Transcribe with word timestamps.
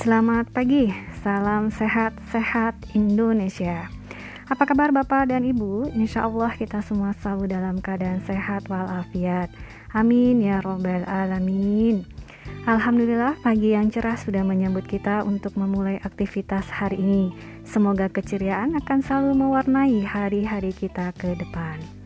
Selamat 0.00 0.48
pagi, 0.48 0.88
salam 1.20 1.68
sehat-sehat 1.68 2.96
Indonesia. 2.96 3.92
Apa 4.48 4.64
kabar 4.64 4.96
Bapak 4.96 5.28
dan 5.28 5.44
Ibu? 5.44 5.92
Insya 5.92 6.24
Allah 6.24 6.56
kita 6.56 6.80
semua 6.80 7.12
selalu 7.20 7.52
dalam 7.52 7.84
keadaan 7.84 8.24
sehat 8.24 8.64
walafiat. 8.72 9.52
Amin 9.92 10.40
ya 10.40 10.64
Robbal 10.64 11.04
Alamin. 11.04 12.08
Alhamdulillah 12.64 13.44
pagi 13.44 13.76
yang 13.76 13.92
cerah 13.92 14.16
sudah 14.16 14.40
menyambut 14.40 14.88
kita 14.88 15.20
untuk 15.20 15.60
memulai 15.60 16.00
aktivitas 16.00 16.72
hari 16.72 16.96
ini. 16.96 17.24
Semoga 17.68 18.08
keceriaan 18.08 18.80
akan 18.80 19.04
selalu 19.04 19.36
mewarnai 19.36 20.00
hari-hari 20.00 20.72
kita 20.72 21.12
ke 21.12 21.36
depan. 21.36 21.99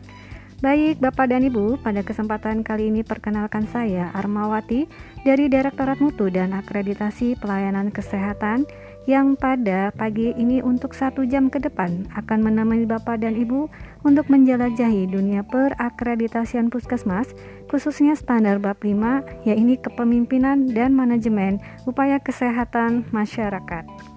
Baik 0.63 1.03
Bapak 1.03 1.35
dan 1.35 1.43
Ibu, 1.43 1.83
pada 1.83 1.99
kesempatan 1.99 2.63
kali 2.63 2.87
ini 2.87 3.03
perkenalkan 3.03 3.67
saya 3.67 4.07
Armawati 4.15 4.87
dari 5.27 5.51
Direktorat 5.51 5.99
Mutu 5.99 6.31
dan 6.31 6.55
Akreditasi 6.55 7.35
Pelayanan 7.35 7.91
Kesehatan 7.91 8.63
yang 9.03 9.35
pada 9.35 9.91
pagi 9.91 10.31
ini 10.39 10.63
untuk 10.63 10.95
satu 10.95 11.27
jam 11.27 11.51
ke 11.51 11.59
depan 11.59 12.07
akan 12.15 12.39
menemani 12.39 12.87
Bapak 12.87 13.19
dan 13.19 13.35
Ibu 13.35 13.67
untuk 14.07 14.31
menjelajahi 14.31 15.11
dunia 15.11 15.43
perakreditasian 15.43 16.71
puskesmas 16.71 17.35
khususnya 17.67 18.15
standar 18.15 18.55
bab 18.55 18.79
5 18.79 19.43
yaitu 19.43 19.75
kepemimpinan 19.83 20.71
dan 20.71 20.95
manajemen 20.95 21.59
upaya 21.83 22.15
kesehatan 22.23 23.03
masyarakat. 23.11 24.14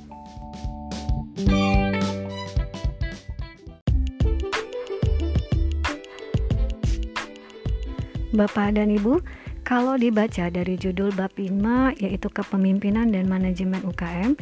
Bapak 8.29 8.77
dan 8.77 8.93
Ibu, 8.93 9.25
kalau 9.65 9.97
dibaca 9.97 10.53
dari 10.53 10.77
judul 10.77 11.13
bab 11.17 11.33
5 11.33 11.97
yaitu 11.97 12.29
kepemimpinan 12.29 13.09
dan 13.09 13.25
manajemen 13.25 13.81
UKM 13.85 14.37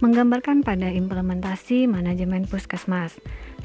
menggambarkan 0.00 0.64
pada 0.64 0.88
implementasi 0.88 1.84
manajemen 1.84 2.48
puskesmas. 2.48 3.16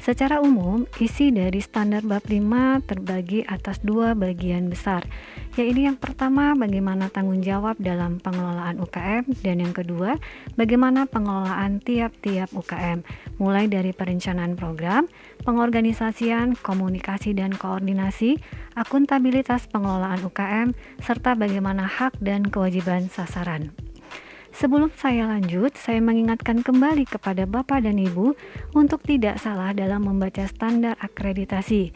Secara 0.02 0.42
umum, 0.42 0.82
isi 0.98 1.30
dari 1.30 1.62
standar 1.62 2.02
bab 2.02 2.26
5 2.26 2.82
terbagi 2.90 3.46
atas 3.46 3.78
dua 3.86 4.18
bagian 4.18 4.66
besar, 4.66 5.06
yaitu 5.54 5.86
yang 5.86 5.94
pertama 5.94 6.58
bagaimana 6.58 7.06
tanggung 7.06 7.38
jawab 7.38 7.78
dalam 7.78 8.18
pengelolaan 8.18 8.82
UKM 8.82 9.30
dan 9.46 9.62
yang 9.62 9.70
kedua 9.70 10.18
bagaimana 10.58 11.06
pengelolaan 11.06 11.78
tiap-tiap 11.78 12.50
UKM, 12.50 13.06
mulai 13.38 13.70
dari 13.70 13.94
perencanaan 13.94 14.58
program, 14.58 15.06
pengorganisasian, 15.46 16.58
komunikasi 16.58 17.30
dan 17.38 17.54
koordinasi, 17.54 18.42
akuntabilitas 18.74 19.70
pengelolaan 19.70 20.18
UKM, 20.26 20.74
serta 20.98 21.38
bagaimana 21.38 21.86
hak 21.86 22.18
dan 22.18 22.42
kewajiban 22.50 23.06
sasaran. 23.06 23.70
Sebelum 24.52 24.92
saya 25.00 25.24
lanjut, 25.32 25.72
saya 25.80 26.04
mengingatkan 26.04 26.60
kembali 26.60 27.08
kepada 27.08 27.48
Bapak 27.48 27.88
dan 27.88 27.96
Ibu 27.96 28.36
untuk 28.76 29.00
tidak 29.00 29.40
salah 29.40 29.72
dalam 29.72 30.04
membaca 30.04 30.44
standar 30.44 31.00
akreditasi. 31.00 31.90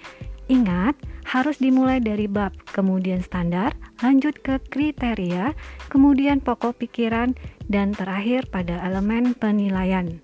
Ingat, 0.49 0.97
harus 1.27 1.59
dimulai 1.59 1.99
dari 1.99 2.31
bab, 2.31 2.55
kemudian 2.71 3.21
standar, 3.21 3.75
lanjut 4.01 4.41
ke 4.41 4.63
kriteria, 4.73 5.53
kemudian 5.91 6.39
pokok 6.39 6.81
pikiran, 6.81 7.35
dan 7.67 7.93
terakhir 7.93 8.47
pada 8.49 8.79
elemen 8.87 9.35
penilaian. 9.35 10.23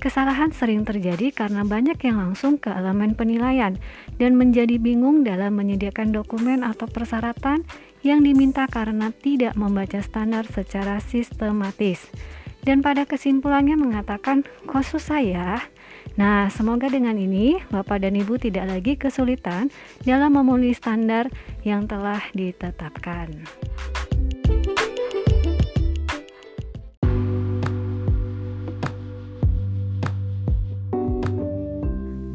Kesalahan 0.00 0.48
sering 0.48 0.88
terjadi 0.88 1.28
karena 1.28 1.60
banyak 1.60 2.00
yang 2.08 2.16
langsung 2.16 2.56
ke 2.56 2.72
elemen 2.72 3.12
penilaian 3.12 3.76
dan 4.16 4.32
menjadi 4.32 4.80
bingung 4.80 5.28
dalam 5.28 5.52
menyediakan 5.60 6.16
dokumen 6.16 6.64
atau 6.64 6.88
persyaratan 6.88 7.68
yang 8.00 8.24
diminta 8.24 8.64
karena 8.64 9.12
tidak 9.12 9.60
membaca 9.60 10.00
standar 10.00 10.48
secara 10.48 11.04
sistematis. 11.04 12.08
Dan 12.64 12.80
pada 12.80 13.04
kesimpulannya 13.04 13.76
mengatakan, 13.76 14.48
kok 14.64 14.88
susah 14.88 15.20
ya? 15.20 15.50
Nah, 16.16 16.48
semoga 16.48 16.88
dengan 16.88 17.16
ini 17.20 17.60
Bapak 17.68 18.00
dan 18.00 18.16
Ibu 18.16 18.40
tidak 18.40 18.72
lagi 18.72 18.96
kesulitan 18.96 19.68
dalam 20.04 20.32
memenuhi 20.32 20.72
standar 20.72 21.28
yang 21.60 21.84
telah 21.84 22.24
ditetapkan. 22.32 23.32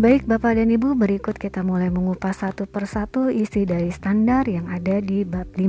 Baik 0.05 0.29
Bapak 0.29 0.53
dan 0.53 0.69
Ibu, 0.69 0.93
berikut 1.01 1.33
kita 1.33 1.65
mulai 1.65 1.89
mengupas 1.89 2.45
satu 2.45 2.69
persatu 2.69 3.33
isi 3.33 3.65
dari 3.65 3.89
standar 3.89 4.45
yang 4.45 4.69
ada 4.69 5.01
di 5.01 5.25
bab 5.25 5.49
5. 5.57 5.65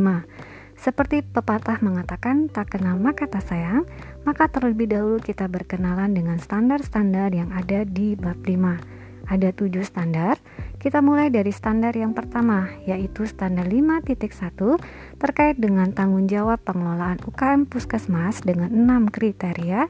Seperti 0.76 1.24
pepatah 1.24 1.80
mengatakan, 1.80 2.52
tak 2.52 2.76
kenal 2.76 3.00
maka 3.00 3.25
tak 3.32 3.48
sayang, 3.48 3.88
maka 4.28 4.44
terlebih 4.52 4.92
dahulu 4.92 5.25
kita 5.25 5.48
berkenalan 5.48 6.12
dengan 6.12 6.36
standar-standar 6.36 7.32
yang 7.32 7.48
ada 7.48 7.88
di 7.88 8.12
bab 8.12 8.36
5. 8.44 8.76
Ada 9.25 9.56
tujuh 9.56 9.88
standar, 9.88 10.36
kita 10.84 11.00
mulai 11.00 11.32
dari 11.32 11.48
standar 11.48 11.96
yang 11.96 12.12
pertama, 12.12 12.69
yaitu 12.84 13.25
standar 13.25 13.64
5.1 13.64 15.16
terkait 15.16 15.56
dengan 15.56 15.96
tanggung 15.96 16.28
jawab 16.28 16.60
pengelolaan 16.60 17.25
UKM 17.25 17.64
Puskesmas 17.72 18.44
dengan 18.44 18.69
6 18.69 19.16
kriteria, 19.16 19.88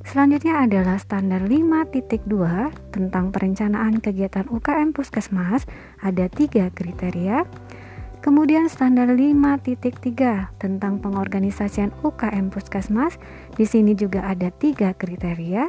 Selanjutnya 0.00 0.64
adalah 0.64 0.96
standar 0.96 1.44
5.2 1.44 2.24
tentang 2.88 3.28
perencanaan 3.28 4.00
kegiatan 4.00 4.48
UKM 4.48 4.96
Puskesmas, 4.96 5.68
ada 6.00 6.24
tiga 6.32 6.72
kriteria. 6.72 7.44
Kemudian 8.24 8.68
standar 8.68 9.12
5.3 9.12 10.60
tentang 10.60 11.00
pengorganisasian 11.00 11.92
UKM 12.00 12.52
Puskesmas, 12.52 13.20
di 13.56 13.64
sini 13.68 13.92
juga 13.96 14.24
ada 14.24 14.48
tiga 14.52 14.96
kriteria. 14.96 15.68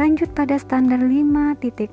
Lanjut 0.00 0.32
pada 0.32 0.56
standar 0.56 1.00
5.4 1.04 1.92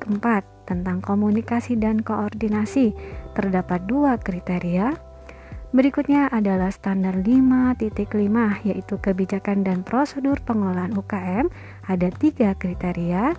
tentang 0.63 0.97
komunikasi 1.03 1.75
dan 1.75 1.99
koordinasi, 1.99 2.95
terdapat 3.35 3.83
dua 3.87 4.15
kriteria. 4.15 5.08
Berikutnya 5.69 6.33
adalah 6.33 6.73
standar 6.73 7.13
5.5 7.21 8.01
yaitu 8.65 8.95
kebijakan 8.97 9.61
dan 9.61 9.85
prosedur 9.85 10.41
pengelolaan 10.41 10.97
UKM 10.97 11.45
ada 11.85 12.09
tiga 12.09 12.57
kriteria. 12.57 13.37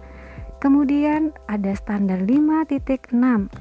Kemudian 0.63 1.35
ada 1.51 1.75
standar 1.75 2.23
5.6 2.23 3.11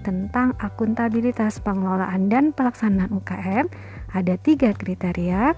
tentang 0.05 0.53
akuntabilitas 0.61 1.65
pengelolaan 1.65 2.29
dan 2.29 2.53
pelaksanaan 2.53 3.09
UKM 3.09 3.65
ada 4.13 4.37
tiga 4.37 4.77
kriteria. 4.77 5.57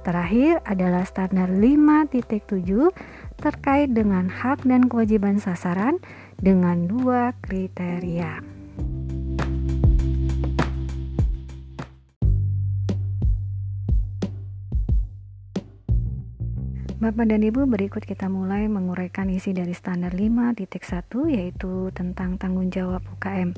Terakhir 0.00 0.64
adalah 0.64 1.04
standar 1.04 1.52
5.7 1.52 2.56
terkait 3.36 3.92
dengan 3.92 4.32
hak 4.32 4.64
dan 4.64 4.88
kewajiban 4.88 5.36
sasaran 5.36 6.00
dengan 6.40 6.88
dua 6.88 7.36
kriteria. 7.44 8.55
Bapak 16.96 17.28
dan 17.28 17.44
Ibu, 17.44 17.68
berikut 17.68 18.08
kita 18.08 18.24
mulai 18.32 18.72
menguraikan 18.72 19.28
isi 19.28 19.52
dari 19.52 19.76
standar 19.76 20.16
5.1 20.16 20.64
yaitu 21.28 21.92
tentang 21.92 22.40
tanggung 22.40 22.72
jawab 22.72 23.04
UKM. 23.20 23.52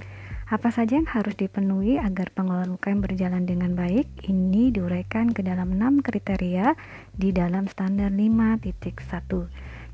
Apa 0.51 0.75
saja 0.75 0.99
yang 0.99 1.07
harus 1.07 1.39
dipenuhi 1.39 2.03
agar 2.03 2.35
pengelolaan 2.35 2.75
UKM 2.75 2.99
berjalan 2.99 3.47
dengan 3.47 3.79
baik? 3.79 4.11
Ini 4.27 4.75
diuraikan 4.75 5.31
ke 5.31 5.47
dalam 5.47 5.71
6 5.71 6.03
kriteria 6.03 6.75
di 7.15 7.31
dalam 7.31 7.71
standar 7.71 8.11
5.1. 8.11 8.91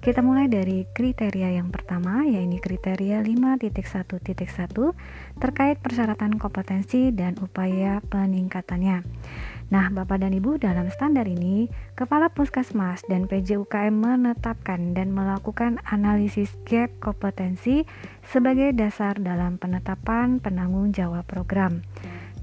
Kita 0.00 0.20
mulai 0.24 0.48
dari 0.48 0.88
kriteria 0.88 1.60
yang 1.60 1.68
pertama, 1.68 2.24
yaitu 2.24 2.56
kriteria 2.64 3.20
5.1.1 3.20 4.32
terkait 5.36 5.76
persyaratan 5.84 6.40
kompetensi 6.40 7.12
dan 7.12 7.36
upaya 7.44 8.00
peningkatannya. 8.08 9.04
Nah, 9.72 9.88
Bapak 9.88 10.20
dan 10.20 10.36
Ibu, 10.36 10.60
dalam 10.60 10.92
standar 10.92 11.24
ini, 11.24 11.72
Kepala 11.96 12.28
Puskesmas 12.28 13.00
dan 13.08 13.24
PJUKM 13.24 13.96
menetapkan 13.96 14.92
dan 14.92 15.16
melakukan 15.16 15.80
analisis 15.88 16.52
gap 16.68 16.92
kompetensi 17.00 17.88
sebagai 18.28 18.76
dasar 18.76 19.16
dalam 19.16 19.56
penetapan 19.56 20.36
penanggung 20.36 20.92
jawab 20.92 21.24
program. 21.24 21.80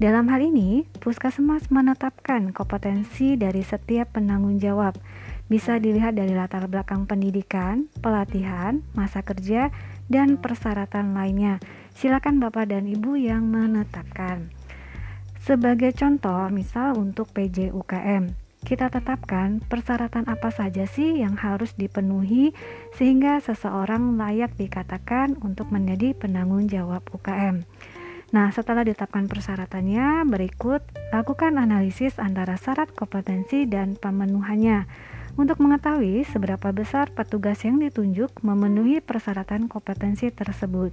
Dalam 0.02 0.26
hal 0.34 0.42
ini, 0.42 0.82
Puskesmas 0.98 1.70
menetapkan 1.70 2.50
kompetensi 2.50 3.38
dari 3.38 3.62
setiap 3.62 4.18
penanggung 4.18 4.58
jawab. 4.58 4.98
Bisa 5.46 5.78
dilihat 5.78 6.18
dari 6.18 6.34
latar 6.34 6.66
belakang 6.66 7.06
pendidikan, 7.06 7.86
pelatihan, 8.02 8.82
masa 8.98 9.22
kerja, 9.22 9.70
dan 10.10 10.42
persyaratan 10.42 11.14
lainnya. 11.14 11.62
Silakan 11.94 12.42
Bapak 12.42 12.72
dan 12.72 12.90
Ibu 12.90 13.14
yang 13.20 13.46
menetapkan. 13.46 14.61
Sebagai 15.42 15.90
contoh, 15.98 16.46
misal 16.54 16.94
untuk 16.94 17.26
PJUKM, 17.34 18.30
kita 18.62 18.94
tetapkan 18.94 19.58
persyaratan 19.66 20.30
apa 20.30 20.54
saja 20.54 20.86
sih 20.86 21.18
yang 21.18 21.34
harus 21.34 21.74
dipenuhi 21.74 22.54
sehingga 22.94 23.42
seseorang 23.42 24.14
layak 24.14 24.54
dikatakan 24.54 25.34
untuk 25.42 25.74
menjadi 25.74 26.14
penanggung 26.14 26.70
jawab 26.70 27.02
UKM. 27.10 27.66
Nah, 28.30 28.54
setelah 28.54 28.86
ditetapkan 28.86 29.26
persyaratannya, 29.26 30.30
berikut 30.30 30.86
lakukan 31.10 31.58
analisis 31.58 32.22
antara 32.22 32.54
syarat 32.54 32.94
kompetensi 32.94 33.66
dan 33.66 33.98
pemenuhannya. 33.98 34.86
untuk 35.32 35.64
mengetahui 35.64 36.28
seberapa 36.28 36.76
besar 36.76 37.08
petugas 37.08 37.64
yang 37.64 37.80
ditunjuk 37.80 38.44
memenuhi 38.44 39.00
persyaratan 39.00 39.64
kompetensi 39.64 40.28
tersebut. 40.28 40.92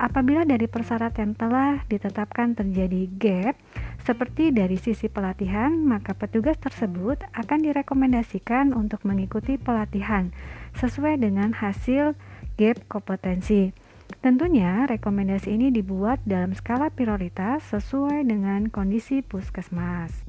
Apabila 0.00 0.48
dari 0.48 0.64
persyaratan 0.64 1.36
telah 1.36 1.84
ditetapkan 1.84 2.56
terjadi 2.56 3.04
gap, 3.20 3.54
seperti 4.00 4.48
dari 4.48 4.80
sisi 4.80 5.12
pelatihan, 5.12 5.76
maka 5.76 6.16
petugas 6.16 6.56
tersebut 6.56 7.20
akan 7.36 7.60
direkomendasikan 7.60 8.72
untuk 8.72 9.04
mengikuti 9.04 9.60
pelatihan 9.60 10.32
sesuai 10.80 11.20
dengan 11.20 11.52
hasil 11.52 12.16
gap 12.56 12.80
kompetensi. 12.88 13.76
Tentunya, 14.24 14.88
rekomendasi 14.88 15.52
ini 15.52 15.68
dibuat 15.68 16.24
dalam 16.24 16.56
skala 16.56 16.88
prioritas 16.88 17.60
sesuai 17.68 18.24
dengan 18.24 18.72
kondisi 18.72 19.20
puskesmas. 19.20 20.24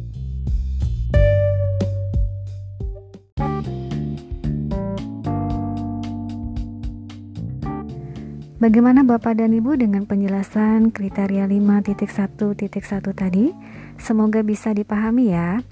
Bagaimana 8.61 9.01
Bapak 9.01 9.41
dan 9.41 9.57
Ibu 9.57 9.73
dengan 9.73 10.05
penjelasan 10.05 10.93
kriteria 10.93 11.49
5.1.1 11.49 12.61
tadi? 13.09 13.49
Semoga 13.97 14.45
bisa 14.45 14.69
dipahami 14.69 15.33
ya. 15.33 15.65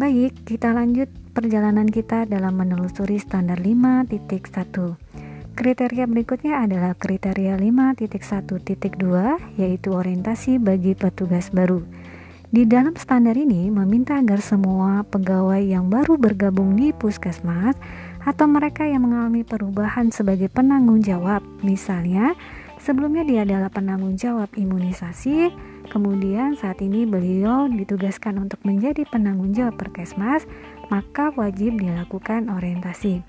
Baik, 0.00 0.40
kita 0.48 0.72
lanjut 0.72 1.12
perjalanan 1.36 1.84
kita 1.84 2.24
dalam 2.24 2.56
menelusuri 2.56 3.20
standar 3.20 3.60
5.1. 3.60 4.08
Kriteria 5.52 6.08
berikutnya 6.08 6.64
adalah 6.64 6.96
kriteria 6.96 7.60
5.1.2 7.60 9.60
yaitu 9.60 9.92
orientasi 9.92 10.56
bagi 10.56 10.96
petugas 10.96 11.52
baru. 11.52 11.84
Di 12.48 12.64
dalam 12.64 12.96
standar 12.96 13.36
ini 13.36 13.68
meminta 13.68 14.16
agar 14.16 14.40
semua 14.40 15.04
pegawai 15.04 15.60
yang 15.60 15.92
baru 15.92 16.16
bergabung 16.16 16.80
di 16.80 16.96
puskesmas 16.96 17.76
atau 18.22 18.46
mereka 18.46 18.86
yang 18.86 19.06
mengalami 19.06 19.42
perubahan 19.42 20.14
sebagai 20.14 20.46
penanggung 20.50 21.02
jawab. 21.02 21.42
Misalnya, 21.66 22.34
sebelumnya 22.78 23.26
dia 23.26 23.42
adalah 23.42 23.70
penanggung 23.70 24.14
jawab 24.14 24.50
imunisasi, 24.54 25.50
kemudian 25.90 26.54
saat 26.54 26.78
ini 26.82 27.06
beliau 27.06 27.66
ditugaskan 27.66 28.38
untuk 28.42 28.62
menjadi 28.62 29.06
penanggung 29.10 29.54
jawab 29.54 29.74
perkesmas, 29.78 30.46
maka 30.90 31.34
wajib 31.34 31.78
dilakukan 31.78 32.50
orientasi. 32.50 33.22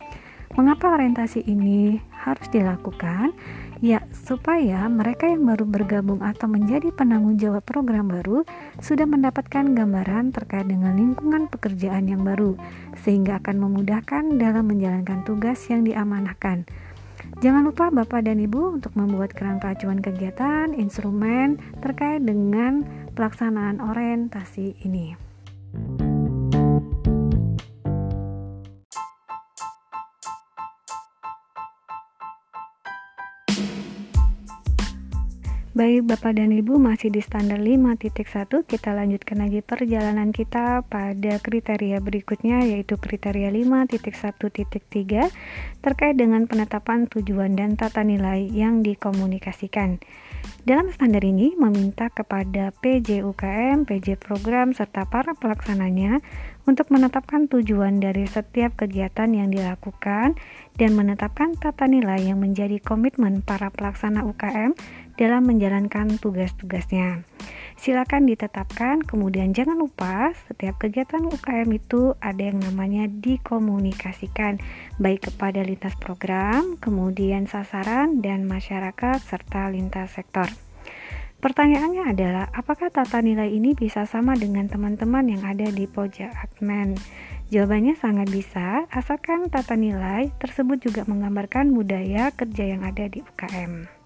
Mengapa 0.53 0.93
orientasi 0.93 1.49
ini 1.49 1.97
harus 2.13 2.45
dilakukan? 2.53 3.33
Ya, 3.81 4.05
supaya 4.13 4.85
mereka 4.85 5.27
yang 5.27 5.49
baru 5.49 5.65
bergabung 5.65 6.23
atau 6.23 6.47
menjadi 6.47 6.93
penanggung 6.93 7.35
jawab 7.41 7.65
program 7.65 8.07
baru 8.07 8.45
sudah 8.79 9.03
mendapatkan 9.03 9.73
gambaran 9.75 10.31
terkait 10.31 10.69
dengan 10.69 10.95
lingkungan 10.95 11.51
pekerjaan 11.51 12.07
yang 12.07 12.23
baru, 12.23 12.55
sehingga 13.01 13.41
akan 13.43 13.59
memudahkan 13.59 14.39
dalam 14.39 14.69
menjalankan 14.69 15.25
tugas 15.25 15.59
yang 15.67 15.83
diamanahkan. 15.83 16.63
Jangan 17.41 17.65
lupa 17.65 17.89
Bapak 17.89 18.23
dan 18.23 18.39
Ibu 18.39 18.77
untuk 18.79 18.93
membuat 18.93 19.33
kerangka 19.33 19.73
acuan 19.73 19.99
kegiatan, 19.99 20.71
instrumen 20.77 21.59
terkait 21.81 22.23
dengan 22.23 22.85
pelaksanaan 23.17 23.81
orientasi 23.81 24.79
ini. 24.85 25.17
Baik 35.73 36.05
Bapak 36.05 36.37
dan 36.37 36.53
Ibu 36.53 36.77
masih 36.77 37.09
di 37.09 37.17
standar 37.17 37.57
5.1 37.57 38.05
kita 38.45 38.93
lanjutkan 38.93 39.41
lagi 39.41 39.65
perjalanan 39.65 40.29
kita 40.29 40.85
pada 40.85 41.41
kriteria 41.41 41.97
berikutnya 41.97 42.61
yaitu 42.61 42.93
kriteria 43.01 43.49
5.1.3 43.49 45.33
terkait 45.81 46.13
dengan 46.13 46.45
penetapan 46.45 47.09
tujuan 47.09 47.57
dan 47.57 47.73
tata 47.73 48.05
nilai 48.05 48.53
yang 48.53 48.85
dikomunikasikan. 48.85 49.97
Dalam 50.61 50.93
standar 50.93 51.25
ini 51.25 51.57
meminta 51.57 52.13
kepada 52.13 52.69
PJ 52.77 53.25
UKM, 53.25 53.89
PJ 53.89 54.21
program 54.21 54.77
serta 54.77 55.09
para 55.09 55.33
pelaksananya 55.33 56.21
untuk 56.69 56.87
menetapkan 56.93 57.51
tujuan 57.51 57.99
dari 57.99 58.23
setiap 58.29 58.77
kegiatan 58.79 59.27
yang 59.33 59.49
dilakukan 59.51 60.39
dan 60.79 60.91
menetapkan 60.95 61.57
tata 61.59 61.89
nilai 61.89 62.31
yang 62.31 62.39
menjadi 62.39 62.79
komitmen 62.79 63.43
para 63.43 63.73
pelaksana 63.73 64.23
UKM 64.23 64.71
dalam 65.15 65.45
menjalankan 65.45 66.17
tugas-tugasnya. 66.17 67.25
Silakan 67.73 68.29
ditetapkan, 68.29 69.03
kemudian 69.03 69.51
jangan 69.51 69.75
lupa 69.75 70.31
setiap 70.47 70.79
kegiatan 70.79 71.25
UKM 71.25 71.67
itu 71.73 72.15
ada 72.21 72.39
yang 72.39 72.61
namanya 72.61 73.09
dikomunikasikan 73.09 74.61
baik 75.01 75.27
kepada 75.27 75.65
lintas 75.65 75.97
program, 75.99 76.79
kemudian 76.79 77.49
sasaran 77.49 78.23
dan 78.23 78.45
masyarakat 78.47 79.19
serta 79.19 79.67
lintas 79.73 80.15
sektor. 80.15 80.47
Pertanyaannya 81.43 82.07
adalah, 82.07 82.47
apakah 82.55 82.87
tata 82.87 83.19
nilai 83.19 83.51
ini 83.51 83.75
bisa 83.75 84.07
sama 84.07 84.31
dengan 84.39 84.71
teman-teman 84.71 85.27
yang 85.27 85.43
ada 85.43 85.67
di 85.67 85.83
pojok 85.91 86.31
admin? 86.31 86.95
Jawabannya 87.51 87.99
sangat 87.99 88.31
bisa, 88.31 88.87
asalkan 88.87 89.51
tata 89.51 89.75
nilai 89.75 90.31
tersebut 90.39 90.79
juga 90.79 91.03
menggambarkan 91.03 91.75
budaya 91.75 92.31
kerja 92.31 92.63
yang 92.63 92.87
ada 92.87 93.11
di 93.11 93.19
UKM. 93.19 94.02